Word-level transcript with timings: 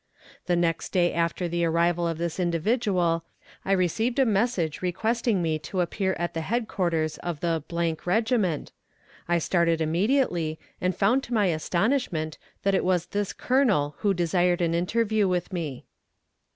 The 0.47 0.55
next 0.55 0.89
day 0.93 1.13
after 1.13 1.47
the 1.47 1.63
arrival 1.63 2.07
of 2.07 2.17
this 2.17 2.39
individual 2.39 3.23
I 3.63 3.71
received 3.73 4.17
a 4.17 4.25
message 4.25 4.81
requesting 4.81 5.43
me 5.43 5.59
to 5.59 5.79
appear 5.79 6.13
at 6.17 6.33
the 6.33 6.41
headquarters 6.41 7.19
of 7.19 7.39
the 7.41 7.63
regiment. 8.03 8.71
I 9.27 9.37
started 9.37 9.79
immediately, 9.79 10.57
and 10.81 10.97
found 10.97 11.21
to 11.25 11.35
my 11.35 11.45
astonishment 11.53 12.39
that 12.63 12.73
it 12.73 12.83
was 12.83 13.05
this 13.05 13.31
Colonel 13.31 13.93
who 13.99 14.15
desired 14.15 14.59
an 14.63 14.73
interview 14.73 15.27
with 15.27 15.53
me. 15.53 15.85